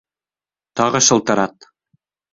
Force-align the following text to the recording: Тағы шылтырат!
Тағы 0.81 1.03
шылтырат! 1.09 1.71